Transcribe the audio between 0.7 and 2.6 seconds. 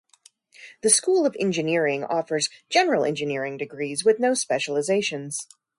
The School of Engineering offers